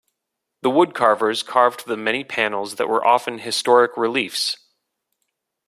[0.63, 4.57] The woodcarvers carved the many panels that were often historic reliefs.